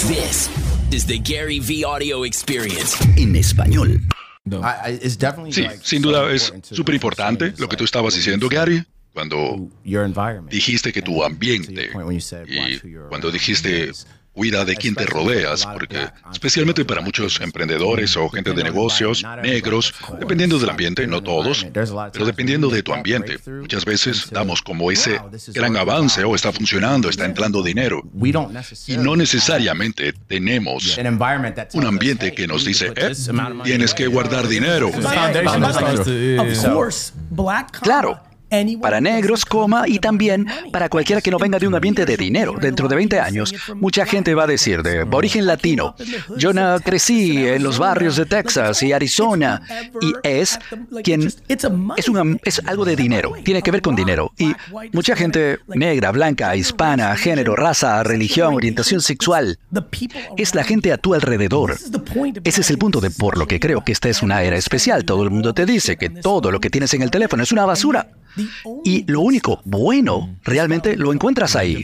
This 0.00 0.50
is 0.92 1.06
the 1.06 1.18
Gary 1.18 1.58
V 1.58 1.84
Audio 1.84 2.24
Experience. 2.24 2.96
en 3.16 3.34
español. 3.34 4.00
Sí, 5.50 5.66
sin 5.82 6.02
duda 6.02 6.30
es 6.30 6.52
súper 6.70 6.94
importante 6.94 7.54
lo 7.56 7.68
que 7.68 7.76
tú 7.76 7.84
estabas 7.84 8.14
diciendo, 8.14 8.48
Gary, 8.48 8.84
cuando 9.12 9.68
dijiste 10.50 10.92
que 10.92 11.02
tu 11.02 11.24
ambiente 11.24 11.90
y 11.90 12.92
cuando 13.08 13.30
dijiste 13.32 13.90
cuida 14.36 14.66
de 14.66 14.76
quien 14.76 14.94
te 14.94 15.06
rodeas, 15.06 15.64
porque 15.64 16.08
especialmente 16.30 16.84
para 16.84 17.00
muchos 17.00 17.40
emprendedores 17.40 18.14
o 18.18 18.28
gente 18.28 18.52
de 18.52 18.62
negocios, 18.62 19.24
negros, 19.42 19.94
dependiendo 20.20 20.58
del 20.58 20.68
ambiente, 20.68 21.06
no 21.06 21.22
todos, 21.22 21.66
pero 22.12 22.26
dependiendo 22.26 22.68
de 22.68 22.82
tu 22.82 22.92
ambiente, 22.92 23.38
muchas 23.46 23.86
veces 23.86 24.28
damos 24.30 24.60
como 24.60 24.92
ese 24.92 25.18
gran 25.54 25.74
avance 25.78 26.22
o 26.22 26.34
está 26.34 26.52
funcionando, 26.52 27.08
está 27.08 27.24
entrando 27.24 27.62
dinero. 27.62 28.02
Y 28.86 28.98
no 28.98 29.16
necesariamente 29.16 30.12
tenemos 30.12 30.98
un 31.72 31.86
ambiente 31.86 32.32
que 32.34 32.46
nos 32.46 32.66
dice, 32.66 32.92
eh, 32.94 33.12
tienes 33.64 33.94
que 33.94 34.06
guardar 34.06 34.46
dinero. 34.48 34.90
Claro, 37.80 38.20
para 38.80 39.00
negros, 39.00 39.44
coma, 39.44 39.84
y 39.86 39.98
también 39.98 40.46
para 40.72 40.88
cualquiera 40.88 41.20
que 41.20 41.30
no 41.30 41.38
venga 41.38 41.58
de 41.58 41.66
un 41.66 41.74
ambiente 41.74 42.04
de 42.04 42.16
dinero. 42.16 42.54
Dentro 42.60 42.88
de 42.88 42.96
20 42.96 43.20
años, 43.20 43.54
mucha 43.74 44.06
gente 44.06 44.34
va 44.34 44.44
a 44.44 44.46
decir 44.46 44.82
de 44.82 45.02
origen 45.02 45.46
latino, 45.46 45.94
yo 46.36 46.52
no 46.52 46.78
crecí 46.80 47.46
en 47.46 47.62
los 47.62 47.78
barrios 47.78 48.16
de 48.16 48.26
Texas 48.26 48.82
y 48.82 48.92
Arizona, 48.92 49.62
y 50.00 50.12
es 50.22 50.58
quien 51.02 51.32
es, 51.48 52.08
un, 52.08 52.40
es 52.44 52.60
algo 52.66 52.84
de 52.84 52.96
dinero, 52.96 53.32
tiene 53.44 53.62
que 53.62 53.70
ver 53.70 53.82
con 53.82 53.96
dinero. 53.96 54.32
Y 54.38 54.52
mucha 54.92 55.16
gente 55.16 55.58
negra, 55.68 56.12
blanca, 56.12 56.54
hispana, 56.54 57.16
género, 57.16 57.56
raza, 57.56 58.02
religión, 58.02 58.54
orientación 58.54 59.00
sexual, 59.00 59.58
es 60.36 60.54
la 60.54 60.64
gente 60.64 60.92
a 60.92 60.98
tu 60.98 61.14
alrededor. 61.14 61.76
Ese 62.44 62.60
es 62.60 62.70
el 62.70 62.78
punto 62.78 63.00
de 63.00 63.10
por 63.10 63.38
lo 63.38 63.46
que 63.46 63.60
creo 63.60 63.84
que 63.84 63.92
esta 63.92 64.08
es 64.08 64.22
una 64.22 64.42
era 64.42 64.56
especial. 64.56 65.04
Todo 65.04 65.22
el 65.22 65.30
mundo 65.30 65.54
te 65.54 65.66
dice 65.66 65.96
que 65.96 66.10
todo 66.10 66.50
lo 66.50 66.60
que 66.60 66.70
tienes 66.70 66.92
en 66.94 67.02
el 67.02 67.10
teléfono 67.10 67.42
es 67.42 67.52
una 67.52 67.64
basura. 67.64 68.08
Y 68.84 69.04
lo 69.10 69.20
único 69.20 69.62
bueno 69.64 70.36
realmente 70.44 70.96
lo 70.96 71.12
encuentras 71.12 71.56
ahí. 71.56 71.82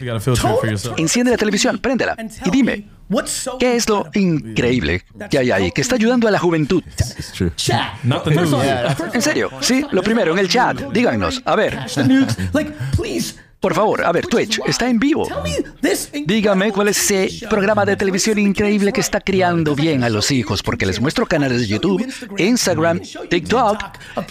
Enciende 0.96 1.30
la 1.30 1.38
televisión, 1.38 1.78
préndela 1.78 2.16
y 2.44 2.50
dime, 2.50 2.88
¿qué 3.58 3.76
es 3.76 3.88
lo 3.88 4.10
increíble 4.14 5.02
que 5.30 5.38
hay 5.38 5.50
ahí, 5.50 5.72
que 5.72 5.80
está 5.80 5.94
ayudando 5.94 6.28
a 6.28 6.30
la 6.30 6.38
juventud? 6.38 6.82
En 9.14 9.22
serio, 9.22 9.50
sí, 9.60 9.84
lo 9.92 10.02
primero, 10.02 10.32
en 10.32 10.38
el 10.38 10.48
chat, 10.48 10.78
díganos, 10.92 11.42
a 11.44 11.56
ver. 11.56 11.78
Por 13.62 13.74
favor, 13.74 14.04
a 14.04 14.10
ver, 14.10 14.26
Twitch 14.26 14.60
está 14.66 14.90
en 14.90 14.98
vivo. 14.98 15.28
Dígame 16.26 16.72
cuál 16.72 16.88
es 16.88 17.10
ese 17.10 17.46
programa 17.46 17.84
de 17.84 17.94
televisión 17.94 18.36
increíble 18.40 18.92
que 18.92 19.00
está 19.00 19.20
criando 19.20 19.76
bien 19.76 20.02
a 20.02 20.08
los 20.08 20.32
hijos, 20.32 20.64
porque 20.64 20.84
les 20.84 21.00
muestro 21.00 21.26
canales 21.26 21.60
de 21.60 21.68
YouTube, 21.68 22.04
Instagram, 22.38 23.00
TikTok, 23.30 23.78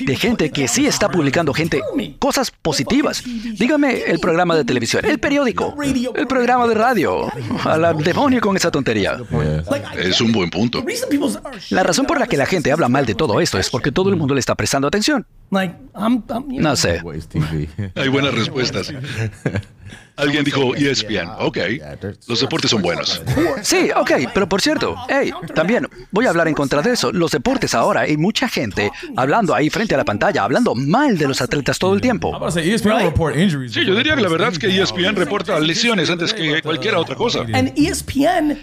de 0.01 0.15
gente 0.17 0.51
que 0.51 0.67
sí 0.67 0.85
está 0.85 1.07
publicando 1.07 1.53
gente, 1.53 1.81
cosas 2.19 2.51
positivas. 2.51 3.23
Dígame 3.23 4.01
el 4.01 4.19
programa 4.19 4.53
de 4.57 4.65
televisión, 4.65 5.05
el 5.05 5.17
periódico, 5.17 5.77
el 6.13 6.27
programa 6.27 6.67
de 6.67 6.73
radio. 6.73 7.31
A 7.63 7.77
la 7.77 7.93
demonio 7.93 8.41
con 8.41 8.57
esa 8.57 8.69
tontería. 8.69 9.17
Es 9.97 10.19
un 10.19 10.33
buen 10.33 10.49
punto. 10.49 10.83
La 11.69 11.83
razón 11.83 12.05
por 12.05 12.19
la 12.19 12.27
que 12.27 12.35
la 12.35 12.45
gente 12.45 12.69
habla 12.69 12.89
mal 12.89 13.05
de 13.05 13.16
todo 13.16 13.39
esto 13.39 13.57
es 13.57 13.69
porque 13.69 13.93
todo 13.93 14.09
el 14.09 14.17
mundo 14.17 14.33
le 14.33 14.41
está 14.41 14.55
prestando 14.55 14.89
atención. 14.89 15.25
No 16.61 16.75
sé. 16.75 17.02
Hay 17.95 18.07
buenas 18.07 18.33
respuestas. 18.33 18.91
Alguien 20.16 20.44
dijo 20.44 20.75
ESPN. 20.75 21.30
Ok, 21.39 21.58
los 22.28 22.42
deportes 22.42 22.72
son 22.72 22.81
buenos. 22.81 23.22
Sí, 23.64 23.89
ok, 23.95 24.11
pero 24.34 24.47
por 24.47 24.61
cierto, 24.61 24.95
hey, 25.08 25.31
también 25.53 25.88
voy 26.11 26.25
a 26.25 26.30
hablar 26.30 26.47
en 26.47 26.53
contra 26.53 26.81
de 26.81 26.94
eso. 26.94 27.11
Los 27.11 27.31
deportes 27.31 27.73
ahora, 27.75 28.02
hay 28.02 28.17
mucha 28.17 28.47
gente 28.47 28.92
hablando 29.16 29.53
ahí 29.53 29.69
frente 29.69 29.94
a 29.94 29.97
la 29.97 30.06
pantalla, 30.06 30.44
hablando 30.44 30.74
mal 30.75 31.18
de 31.18 31.28
los 31.28 31.41
atletas 31.41 31.78
todo 31.80 31.94
el 31.94 32.01
tiempo. 32.01 32.31
Sí, 32.51 33.85
yo 33.85 33.96
diría 33.96 34.16
que 34.16 34.22
la 34.22 34.30
verdad 34.30 34.50
es 34.51 34.59
que 34.59 34.68
ESPN 34.68 35.16
reporta 35.16 35.59
lesiones 35.59 36.09
antes 36.09 36.34
que 36.34 36.62
cualquier 36.62 36.96
otra 36.96 37.16
cosa. 37.16 37.46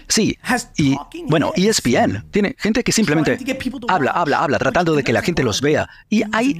Sí, 0.07 0.37
y 0.77 0.95
bueno, 1.27 1.51
ESPN 1.55 2.25
tiene 2.31 2.55
gente 2.57 2.83
que 2.83 2.91
simplemente 2.91 3.37
habla, 3.87 4.11
habla, 4.11 4.39
habla, 4.43 4.59
tratando 4.59 4.95
de 4.95 5.03
que 5.03 5.13
la 5.13 5.21
gente 5.21 5.43
los 5.43 5.61
vea. 5.61 5.89
Y 6.09 6.23
hay 6.31 6.59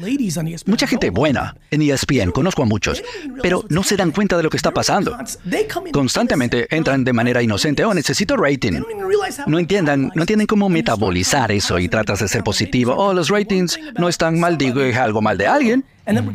mucha 0.65 0.87
gente 0.87 1.09
buena 1.09 1.55
en 1.71 1.81
ESPN, 1.81 2.31
conozco 2.31 2.63
a 2.63 2.65
muchos, 2.65 3.03
pero 3.41 3.65
no 3.69 3.83
se 3.83 3.95
dan 3.97 4.11
cuenta 4.11 4.37
de 4.37 4.43
lo 4.43 4.49
que 4.49 4.57
está 4.59 4.71
pasando. 4.71 5.17
Constantemente 5.91 6.67
entran 6.69 7.03
de 7.03 7.13
manera 7.13 7.41
inocente, 7.41 7.83
oh, 7.85 7.93
necesito 7.93 8.37
rating. 8.37 8.81
No 9.47 9.57
entiendan, 9.57 10.11
no 10.13 10.21
entienden 10.23 10.47
cómo 10.47 10.69
metabolizar 10.69 11.51
eso 11.51 11.79
y 11.79 11.87
tratas 11.87 12.19
de 12.19 12.27
ser 12.27 12.43
positivo. 12.43 12.93
Oh, 12.95 13.13
los 13.13 13.29
ratings 13.29 13.79
no 13.97 14.09
están 14.09 14.39
mal, 14.39 14.57
digo, 14.57 14.81
es 14.81 14.95
algo 14.97 15.21
mal 15.21 15.37
de 15.37 15.47
alguien. 15.47 15.85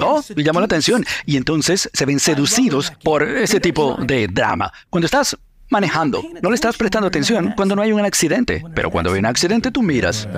Oh, 0.00 0.22
y 0.36 0.42
llamó 0.42 0.60
la 0.60 0.66
atención. 0.66 1.04
Y 1.26 1.36
entonces 1.36 1.90
se 1.92 2.06
ven 2.06 2.20
seducidos 2.20 2.92
por 3.02 3.22
ese 3.22 3.60
tipo 3.60 3.96
de 4.00 4.28
drama. 4.28 4.72
Cuando 4.88 5.06
estás 5.06 5.36
manejando, 5.70 6.22
no 6.42 6.50
le 6.50 6.54
estás 6.54 6.76
prestando 6.76 7.08
atención 7.08 7.52
cuando 7.56 7.74
no 7.74 7.82
hay 7.82 7.92
un 7.92 8.04
accidente. 8.04 8.64
Pero 8.74 8.90
cuando 8.90 9.12
hay 9.12 9.18
un 9.18 9.26
accidente, 9.26 9.70
tú 9.70 9.82
miras. 9.82 10.28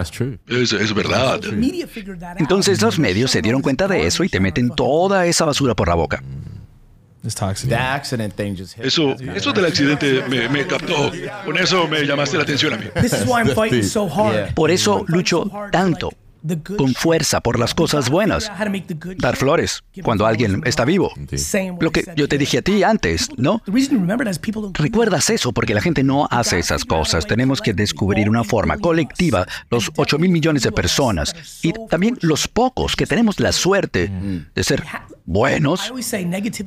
Es, 0.49 0.73
es 0.73 0.95
verdad. 0.95 1.41
Entonces 2.39 2.81
los 2.83 2.99
medios 2.99 3.31
se 3.31 3.43
dieron 3.43 3.63
cuenta 3.63 3.87
de 3.87 4.07
eso 4.07 4.25
y 4.25 4.29
te 4.29 4.41
meten 4.41 4.71
toda 4.71 5.27
esa 5.27 5.45
basura 5.45 5.75
por 5.75 5.89
la 5.89 5.95
boca. 5.95 6.23
Eso, 8.83 9.15
eso 9.35 9.53
del 9.53 9.67
accidente 9.67 10.23
me, 10.29 10.49
me 10.49 10.67
captó. 10.67 11.11
Con 11.45 11.59
eso 11.59 11.87
me 11.89 12.05
llamaste 12.05 12.37
la 12.37 12.43
atención 12.43 12.75
a 12.75 12.77
mí. 12.77 12.87
Por 14.55 14.71
eso 14.71 15.05
lucho 15.09 15.51
tanto 15.71 16.11
con 16.77 16.95
fuerza 16.95 17.41
por 17.41 17.59
las 17.59 17.75
cosas 17.75 18.11
buenas. 18.11 18.51
Dar 19.19 19.37
flores 19.37 19.83
cuando 20.03 20.27
alguien 20.27 20.63
está 20.65 20.85
vivo. 20.85 21.13
Lo 21.81 21.91
que 21.91 22.05
yo 22.17 22.29
te 22.29 22.39
dije 22.39 22.59
a 22.59 22.63
ti 22.63 22.83
antes, 22.83 23.29
¿no? 23.37 23.63
Recuerdas 24.75 25.31
eso 25.31 25.53
porque 25.53 25.75
la 25.75 25.81
gente 25.81 26.03
no 26.03 26.27
hace 26.31 26.59
esas 26.59 26.85
cosas. 26.85 27.27
Tenemos 27.27 27.61
que 27.61 27.75
descubrir 27.75 28.29
una 28.29 28.45
forma 28.45 28.79
colectiva, 28.79 29.47
los 29.71 29.91
8 29.97 30.19
mil 30.19 30.31
millones 30.31 30.63
de 30.63 30.73
personas 30.73 31.35
y 31.63 31.73
también 31.89 32.19
los 32.21 32.49
pocos 32.49 32.97
que 32.97 33.07
tenemos 33.07 33.41
la 33.41 33.53
suerte 33.53 34.11
de 34.55 34.65
ser 34.65 34.83
buenos. 35.25 35.93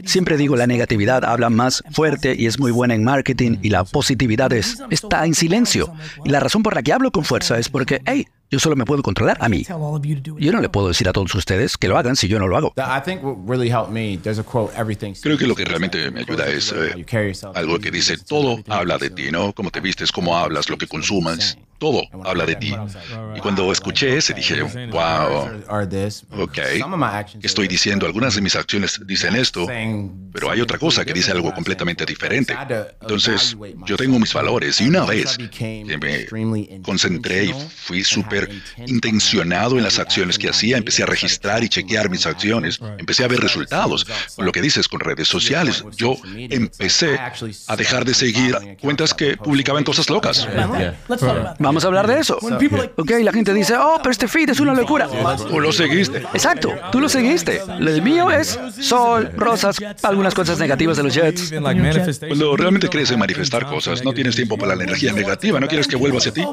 Siempre 0.06 0.38
digo 0.38 0.56
la 0.56 0.68
negatividad 0.68 1.24
habla 1.26 1.50
más 1.50 1.84
fuerte 1.92 2.36
y 2.38 2.46
es 2.46 2.60
muy 2.60 2.72
buena 2.72 2.94
en 2.94 3.04
marketing 3.04 3.58
y 3.62 3.70
la 3.70 3.84
positividad 3.84 4.52
es, 4.54 4.78
está 4.90 5.26
en 5.26 5.34
silencio. 5.34 5.92
Y 6.24 6.30
la 6.30 6.40
razón 6.40 6.64
por 6.64 6.76
la 6.76 6.84
que 6.84 6.94
hablo 6.94 7.12
con 7.12 7.24
fuerza 7.24 7.58
es 7.58 7.70
porque, 7.70 8.02
hey, 8.06 8.28
yo 8.50 8.60
solo 8.60 8.76
me 8.76 8.86
puedo 8.86 9.04
controlar 9.04 9.38
a 9.40 9.50
mí. 9.50 9.64
Yo 9.64 10.52
no 10.52 10.62
le 10.62 10.70
puedo 10.70 10.88
decir 10.88 11.08
a 11.08 11.14
todos 11.14 11.34
ustedes 11.36 11.78
que 11.78 11.88
lo 11.88 11.98
hagan 11.98 12.16
si 12.16 12.28
yo 12.28 12.40
no 12.40 12.48
lo 12.48 12.58
hago. 12.58 12.74
Creo 15.22 15.38
que 15.38 15.48
lo 15.48 15.56
que 15.56 15.66
realmente 15.66 16.10
me 16.12 16.22
ayuda 16.22 16.48
es 16.48 16.74
eh, 16.74 17.06
algo 17.54 17.80
que 17.80 17.92
dice, 17.92 18.18
todo 18.18 18.60
habla 18.68 18.98
de 18.98 19.10
ti, 19.10 19.32
¿no? 19.32 19.54
Cómo 19.54 19.70
te 19.70 19.80
vistes, 19.82 20.12
cómo 20.12 20.36
hablas, 20.38 20.70
lo 20.70 20.78
que 20.78 20.88
consumas. 20.88 21.58
Todo 21.80 22.04
habla 22.26 22.46
de 22.46 22.56
ti. 22.56 22.76
Y 23.36 23.40
cuando 23.40 23.72
escuché 23.72 24.18
ese 24.18 24.34
dije, 24.34 24.62
wow, 24.92 25.64
ok, 26.38 26.58
estoy 27.42 27.68
diciendo, 27.68 28.06
algunas 28.06 28.36
de 28.36 28.42
mis 28.42 28.56
acciones 28.56 29.00
dicen 29.06 29.36
esto, 29.36 29.66
pero 30.34 30.52
hay 30.52 30.62
otra 30.62 30.78
cosa 30.78 31.06
que 31.06 31.14
dice 31.14 31.32
algo 31.32 31.54
completamente 31.54 32.06
diferente. 32.06 32.56
Entonces, 33.02 33.56
yo 33.86 33.96
tengo 33.98 34.20
mis 34.20 34.34
valores 34.34 34.82
y 34.82 34.88
una 34.88 35.06
vez 35.06 35.38
que 35.38 35.98
me 36.30 36.82
concentré 36.82 37.46
y 37.46 37.54
fui 37.54 38.04
súper 38.04 38.50
intencionado 38.86 39.78
en 39.78 39.84
las 39.84 40.00
acciones 40.00 40.38
que 40.38 40.50
hacía, 40.50 40.78
empecé 40.78 41.04
a 41.04 41.06
registrar 41.06 41.64
y 41.64 41.70
chequear 41.70 42.10
mis 42.10 42.26
acciones, 42.26 42.80
empecé 42.98 43.24
a 43.24 43.28
ver 43.28 43.40
resultados. 43.40 44.06
Lo 44.38 44.52
que 44.52 44.62
dices 44.62 44.88
con 44.88 45.00
redes 45.00 45.28
sociales, 45.28 45.84
yo 45.96 46.18
empecé 46.36 47.20
a 47.68 47.76
dejar 47.76 48.06
de 48.06 48.14
seguir 48.14 48.78
cuentas 48.82 49.14
que 49.14 49.38
publicaban 49.38 49.84
cosas 49.84 50.10
locas. 50.10 50.48
Vamos 51.70 51.84
a 51.84 51.88
hablar 51.88 52.08
de 52.08 52.20
eso. 52.20 52.40
Ok, 52.96 53.12
la 53.22 53.32
gente 53.32 53.54
dice, 53.54 53.76
oh, 53.78 54.00
pero 54.02 54.10
este 54.10 54.28
feed 54.28 54.50
es 54.50 54.60
una 54.60 54.74
locura. 54.74 55.08
Tú 55.48 55.60
lo 55.60 55.72
seguiste. 55.72 56.18
Exacto, 56.34 56.74
tú 56.92 57.00
lo 57.00 57.08
seguiste. 57.08 57.62
El 57.80 58.02
mío 58.02 58.32
es 58.32 58.60
sol, 58.80 59.30
rosas, 59.38 59.78
algunas 60.02 60.34
cosas 60.34 60.58
negativas 60.58 60.98
de 60.98 61.04
los 61.04 61.14
Jets. 61.14 61.54
Cuando 62.28 62.58
realmente 62.58 62.90
crees 62.90 63.12
en 63.12 63.20
manifestar 63.20 63.68
cosas, 63.68 64.04
no 64.04 64.14
tienes 64.14 64.36
tiempo 64.36 64.58
para 64.58 64.76
la 64.76 64.84
energía 64.84 65.14
negativa, 65.14 65.60
no 65.60 65.68
quieres 65.68 65.88
que 65.88 65.96
vuelva 65.96 66.18
hacia 66.18 66.34
ti. 66.34 66.44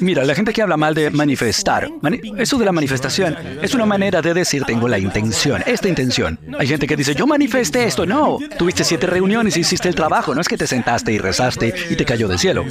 Mira, 0.00 0.24
la 0.24 0.34
gente 0.34 0.54
que 0.54 0.62
habla 0.62 0.78
mal 0.78 0.94
de 0.94 1.10
manifestar, 1.10 1.90
eso 2.38 2.56
de 2.56 2.64
la 2.64 2.72
manifestación, 2.72 3.36
es 3.60 3.74
una 3.74 3.84
manera 3.84 4.22
de 4.22 4.32
decir 4.32 4.64
tengo 4.64 4.88
la 4.88 4.98
intención, 4.98 5.62
esta 5.66 5.90
intención. 5.90 6.40
Hay 6.58 6.68
gente 6.68 6.86
que 6.86 6.96
dice, 6.96 7.14
yo 7.14 7.26
manifesté 7.26 7.84
esto. 7.84 8.06
No, 8.06 8.38
tuviste 8.56 8.82
siete 8.82 9.06
reuniones 9.06 9.58
y 9.58 9.60
hiciste 9.60 9.90
el 9.90 9.94
trabajo, 9.94 10.34
no 10.34 10.40
es 10.40 10.48
que 10.48 10.56
te 10.56 10.66
sentaste 10.66 11.12
y 11.12 11.18
rezaste 11.18 11.74
y 11.90 11.96
te 11.96 12.06
cayó 12.06 12.28
del 12.28 12.38
cielo. 12.38 12.64